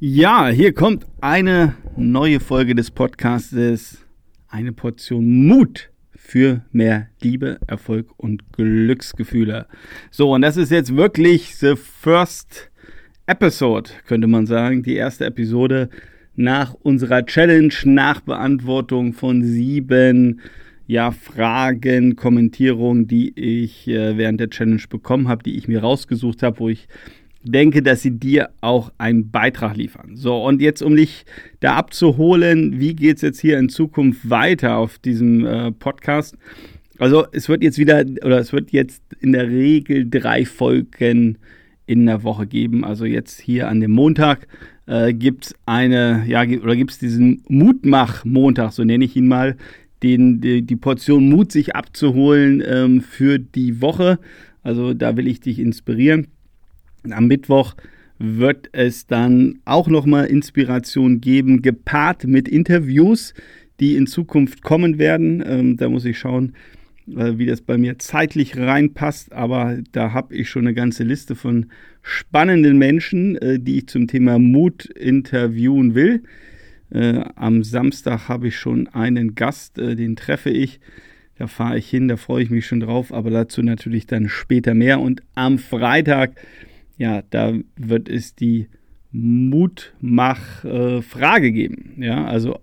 [0.00, 4.06] Ja, hier kommt eine neue Folge des Podcastes.
[4.46, 9.66] Eine Portion Mut für mehr Liebe, Erfolg und Glücksgefühle.
[10.12, 12.70] So, und das ist jetzt wirklich the first
[13.26, 14.84] episode, könnte man sagen.
[14.84, 15.88] Die erste Episode
[16.36, 20.40] nach unserer Challenge, nach Beantwortung von sieben
[20.86, 26.44] ja, Fragen, Kommentierungen, die ich äh, während der Challenge bekommen habe, die ich mir rausgesucht
[26.44, 26.86] habe, wo ich
[27.42, 30.16] denke, dass sie dir auch einen Beitrag liefern.
[30.16, 31.24] So, und jetzt, um dich
[31.60, 36.36] da abzuholen, wie geht es jetzt hier in Zukunft weiter auf diesem äh, Podcast?
[36.98, 41.38] Also, es wird jetzt wieder, oder es wird jetzt in der Regel drei Folgen
[41.86, 42.84] in der Woche geben.
[42.84, 44.48] Also, jetzt hier an dem Montag
[44.86, 49.56] äh, gibt es eine, ja, oder gibt es diesen Mutmach-Montag, so nenne ich ihn mal,
[50.02, 54.18] den, die, die Portion Mut sich abzuholen ähm, für die Woche.
[54.64, 56.26] Also, da will ich dich inspirieren.
[57.10, 57.74] Am Mittwoch
[58.18, 63.34] wird es dann auch nochmal Inspiration geben, gepaart mit Interviews,
[63.80, 65.42] die in Zukunft kommen werden.
[65.46, 66.54] Ähm, da muss ich schauen,
[67.16, 69.32] äh, wie das bei mir zeitlich reinpasst.
[69.32, 71.66] Aber da habe ich schon eine ganze Liste von
[72.02, 76.24] spannenden Menschen, äh, die ich zum Thema Mut interviewen will.
[76.90, 80.80] Äh, am Samstag habe ich schon einen Gast, äh, den treffe ich.
[81.36, 84.74] Da fahre ich hin, da freue ich mich schon drauf, aber dazu natürlich dann später
[84.74, 84.98] mehr.
[84.98, 86.32] Und am Freitag
[86.98, 88.66] ja, da wird es die
[89.12, 91.94] Mutmach-Frage geben.
[91.96, 92.58] Ja, also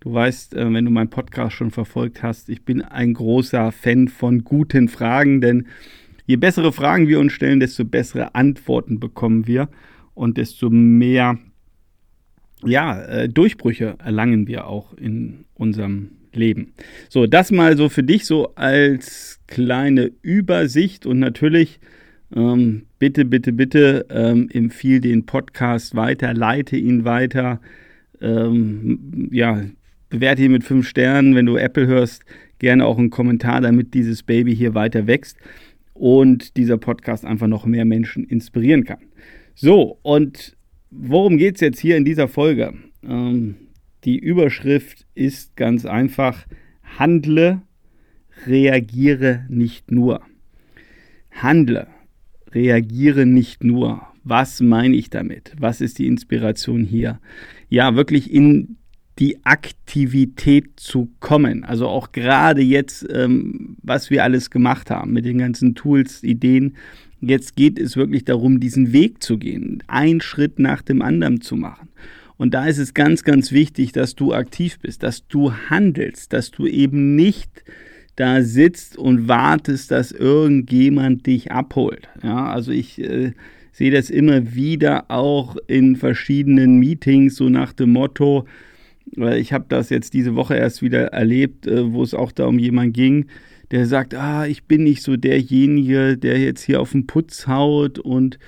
[0.00, 4.08] du weißt, äh, wenn du meinen Podcast schon verfolgt hast, ich bin ein großer Fan
[4.08, 5.66] von guten Fragen, denn
[6.26, 9.68] je bessere Fragen wir uns stellen, desto bessere Antworten bekommen wir
[10.14, 11.38] und desto mehr
[12.64, 16.72] ja, äh, Durchbrüche erlangen wir auch in unserem Leben.
[17.08, 21.80] So, das mal so für dich so als kleine Übersicht und natürlich
[22.34, 27.60] ähm, bitte, bitte, bitte ähm, empfiehl den Podcast weiter, leite ihn weiter.
[28.20, 29.64] Ähm, ja,
[30.08, 31.34] bewerte ihn mit fünf Sternen.
[31.34, 32.24] Wenn du Apple hörst,
[32.58, 35.36] gerne auch einen Kommentar, damit dieses Baby hier weiter wächst
[35.94, 38.98] und dieser Podcast einfach noch mehr Menschen inspirieren kann.
[39.54, 40.56] So, und
[40.90, 42.74] worum geht es jetzt hier in dieser Folge?
[43.02, 43.54] Ähm,
[44.04, 46.46] die Überschrift ist ganz einfach,
[46.98, 47.62] handle,
[48.46, 50.22] reagiere nicht nur.
[51.30, 51.86] Handle
[52.56, 54.02] reagiere nicht nur.
[54.24, 55.52] Was meine ich damit?
[55.58, 57.20] Was ist die Inspiration hier?
[57.68, 58.78] Ja, wirklich in
[59.20, 61.64] die Aktivität zu kommen.
[61.64, 66.76] Also auch gerade jetzt, ähm, was wir alles gemacht haben mit den ganzen Tools, Ideen.
[67.20, 71.56] Jetzt geht es wirklich darum, diesen Weg zu gehen, einen Schritt nach dem anderen zu
[71.56, 71.88] machen.
[72.36, 76.50] Und da ist es ganz, ganz wichtig, dass du aktiv bist, dass du handelst, dass
[76.50, 77.64] du eben nicht
[78.16, 82.08] da sitzt und wartest, dass irgendjemand dich abholt.
[82.22, 83.32] Ja, also ich äh,
[83.72, 88.46] sehe das immer wieder auch in verschiedenen Meetings, so nach dem Motto,
[89.14, 92.46] weil ich habe das jetzt diese Woche erst wieder erlebt, äh, wo es auch da
[92.46, 93.26] um jemanden ging,
[93.70, 97.98] der sagt, ah, ich bin nicht so derjenige, der jetzt hier auf den Putz haut
[97.98, 98.38] und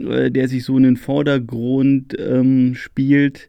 [0.00, 3.48] äh, der sich so in den Vordergrund ähm, spielt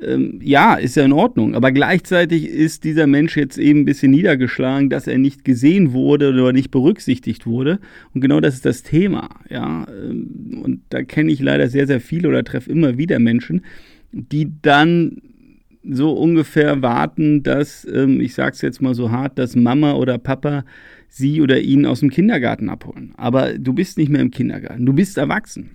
[0.00, 1.54] ähm, ja, ist ja in Ordnung.
[1.54, 6.30] Aber gleichzeitig ist dieser Mensch jetzt eben ein bisschen niedergeschlagen, dass er nicht gesehen wurde
[6.30, 7.78] oder nicht berücksichtigt wurde.
[8.14, 9.28] Und genau das ist das Thema.
[9.48, 13.62] Ja, ähm, und da kenne ich leider sehr, sehr viele oder treffe immer wieder Menschen,
[14.12, 15.22] die dann
[15.84, 20.18] so ungefähr warten, dass, ähm, ich sage es jetzt mal so hart, dass Mama oder
[20.18, 20.64] Papa
[21.08, 23.12] sie oder ihn aus dem Kindergarten abholen.
[23.16, 25.70] Aber du bist nicht mehr im Kindergarten, du bist erwachsen.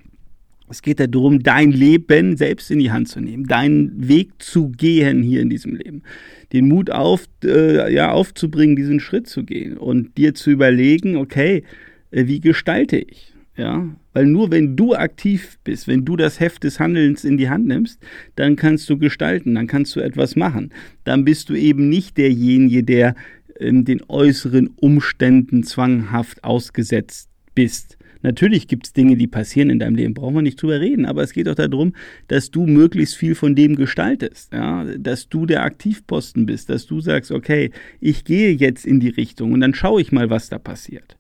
[0.69, 5.23] Es geht darum, dein Leben selbst in die Hand zu nehmen, deinen Weg zu gehen
[5.23, 6.03] hier in diesem Leben.
[6.51, 11.63] Den Mut auf, äh, ja, aufzubringen, diesen Schritt zu gehen und dir zu überlegen, okay,
[12.11, 13.33] äh, wie gestalte ich?
[13.55, 17.49] Ja, weil nur wenn du aktiv bist, wenn du das Heft des Handelns in die
[17.49, 17.99] Hand nimmst,
[18.35, 20.71] dann kannst du gestalten, dann kannst du etwas machen.
[21.05, 23.15] Dann bist du eben nicht derjenige, der
[23.59, 27.96] in den äußeren Umständen zwanghaft ausgesetzt bist
[28.27, 31.23] Natürlich gibt es Dinge, die passieren in deinem Leben, brauchen wir nicht drüber reden, aber
[31.23, 31.93] es geht auch darum,
[32.27, 34.83] dass du möglichst viel von dem gestaltest, ja?
[34.97, 37.71] dass du der Aktivposten bist, dass du sagst, okay,
[38.01, 41.15] ich gehe jetzt in die Richtung und dann schaue ich mal, was da passiert.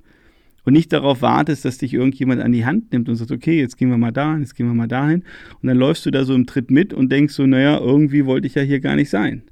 [0.65, 3.77] Und nicht darauf wartest, dass dich irgendjemand an die Hand nimmt und sagt, okay, jetzt
[3.77, 5.23] gehen wir mal dahin, jetzt gehen wir mal dahin.
[5.61, 8.47] Und dann läufst du da so im Tritt mit und denkst so, naja, irgendwie wollte
[8.47, 9.43] ich ja hier gar nicht sein.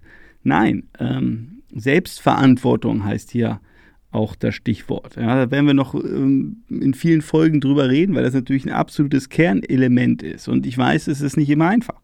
[0.44, 3.62] Nein, ähm, Selbstverantwortung heißt hier,
[4.16, 5.18] auch das Stichwort.
[5.18, 8.72] Ja, da werden wir noch ähm, in vielen Folgen drüber reden, weil das natürlich ein
[8.72, 10.48] absolutes Kernelement ist.
[10.48, 12.02] Und ich weiß, es ist nicht immer einfach.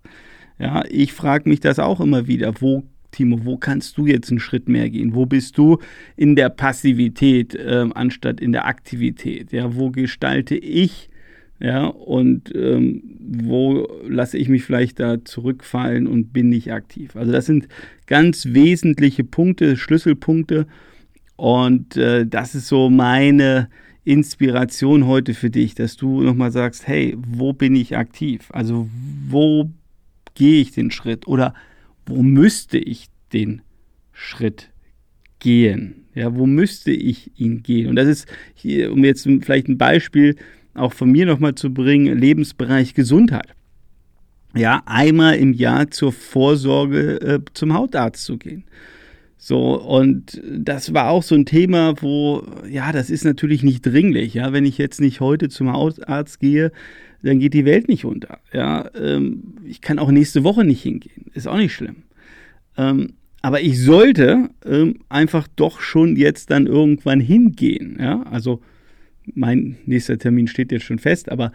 [0.60, 2.54] Ja, ich frage mich das auch immer wieder.
[2.60, 5.16] Wo, Timo, wo kannst du jetzt einen Schritt mehr gehen?
[5.16, 5.80] Wo bist du
[6.18, 9.52] in der Passivität äh, anstatt in der Aktivität?
[9.52, 11.10] Ja, wo gestalte ich
[11.60, 17.16] Ja, und ähm, wo lasse ich mich vielleicht da zurückfallen und bin nicht aktiv?
[17.16, 17.68] Also das sind
[18.08, 20.68] ganz wesentliche Punkte, Schlüsselpunkte.
[21.42, 23.68] Und äh, das ist so meine
[24.04, 28.50] Inspiration heute für dich, dass du nochmal sagst, hey, wo bin ich aktiv?
[28.52, 28.88] Also
[29.28, 29.72] wo
[30.36, 31.56] gehe ich den Schritt oder
[32.06, 33.64] wo müsste ich den
[34.12, 34.70] Schritt
[35.40, 36.06] gehen?
[36.14, 37.90] Ja, wo müsste ich ihn gehen?
[37.90, 40.36] Und das ist hier, um jetzt vielleicht ein Beispiel
[40.76, 43.56] auch von mir nochmal zu bringen, Lebensbereich Gesundheit.
[44.56, 48.64] Ja, einmal im Jahr zur Vorsorge äh, zum Hautarzt zu gehen.
[49.44, 54.36] So, und das war auch so ein Thema, wo, ja, das ist natürlich nicht dringlich.
[54.36, 56.72] Ja, wenn ich jetzt nicht heute zum Hautarzt gehe,
[57.24, 58.38] dann geht die Welt nicht unter.
[58.54, 61.32] Ja, ähm, ich kann auch nächste Woche nicht hingehen.
[61.34, 62.04] Ist auch nicht schlimm.
[62.78, 67.98] Ähm, aber ich sollte ähm, einfach doch schon jetzt dann irgendwann hingehen.
[68.00, 68.62] Ja, also
[69.34, 71.52] mein nächster Termin steht jetzt schon fest, aber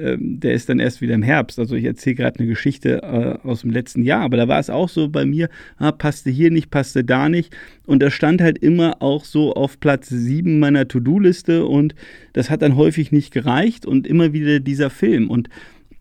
[0.00, 1.58] ähm, der ist dann erst wieder im Herbst.
[1.58, 4.70] Also ich erzähle gerade eine Geschichte äh, aus dem letzten Jahr, aber da war es
[4.70, 7.54] auch so bei mir, ah, passte hier nicht, passte da nicht.
[7.86, 11.94] Und das stand halt immer auch so auf Platz 7 meiner To-Do-Liste und
[12.32, 15.28] das hat dann häufig nicht gereicht und immer wieder dieser Film.
[15.28, 15.48] Und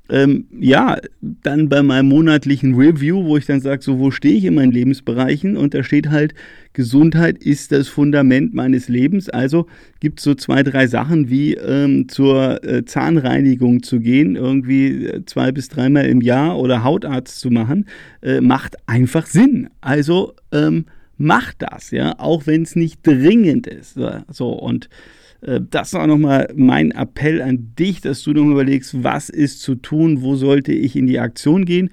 [0.09, 4.45] ähm, ja, dann bei meinem monatlichen Review, wo ich dann sage, so wo stehe ich
[4.45, 6.33] in meinen Lebensbereichen und da steht halt,
[6.73, 9.29] Gesundheit ist das Fundament meines Lebens.
[9.29, 9.67] Also
[9.99, 15.25] gibt es so zwei, drei Sachen wie ähm, zur äh, Zahnreinigung zu gehen, irgendwie äh,
[15.25, 17.85] zwei bis dreimal im Jahr oder Hautarzt zu machen,
[18.21, 19.69] äh, macht einfach Sinn.
[19.81, 20.85] Also ähm,
[21.17, 23.99] macht das, ja, auch wenn es nicht dringend ist.
[24.31, 24.89] So und
[25.41, 29.75] das ist auch nochmal mein Appell an dich, dass du nochmal überlegst, was ist zu
[29.75, 31.89] tun, wo sollte ich in die Aktion gehen.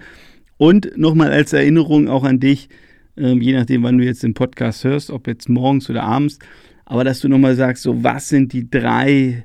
[0.56, 2.68] Und nochmal als Erinnerung auch an dich,
[3.16, 6.38] ähm, je nachdem, wann du jetzt den Podcast hörst, ob jetzt morgens oder abends,
[6.84, 9.44] aber dass du nochmal sagst, so was sind die drei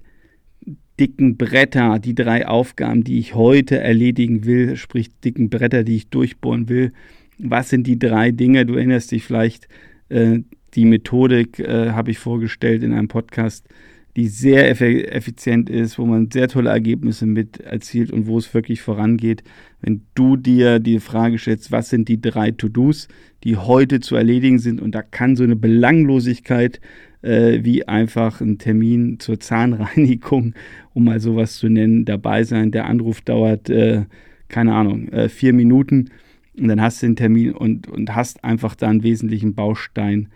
[1.00, 6.09] dicken Bretter, die drei Aufgaben, die ich heute erledigen will, sprich dicken Bretter, die ich
[6.09, 6.92] durchbohren will.
[7.39, 8.65] Was sind die drei Dinge?
[8.65, 9.68] Du erinnerst dich vielleicht,
[10.09, 10.39] äh,
[10.75, 13.68] die Methodik äh, habe ich vorgestellt in einem Podcast,
[14.16, 18.81] die sehr effizient ist, wo man sehr tolle Ergebnisse mit erzielt und wo es wirklich
[18.81, 19.44] vorangeht.
[19.81, 23.08] Wenn du dir die Frage stellst, was sind die drei To-Dos,
[23.44, 26.81] die heute zu erledigen sind und da kann so eine Belanglosigkeit
[27.22, 30.54] äh, wie einfach ein Termin zur Zahnreinigung,
[30.94, 32.72] um mal sowas zu nennen, dabei sein.
[32.72, 34.06] Der Anruf dauert, äh,
[34.50, 36.10] keine Ahnung, äh, vier Minuten
[36.58, 40.28] und dann hast du den Termin und, und hast einfach da einen wesentlichen Baustein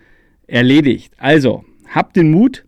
[0.46, 1.12] erledigt.
[1.18, 2.64] Also, hab den Mut,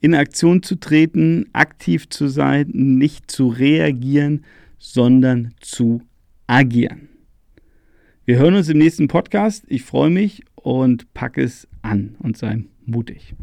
[0.00, 4.44] in Aktion zu treten, aktiv zu sein, nicht zu reagieren,
[4.78, 6.02] sondern zu
[6.46, 7.08] agieren.
[8.24, 9.64] Wir hören uns im nächsten Podcast.
[9.68, 13.34] Ich freue mich und packe es an und sei mutig.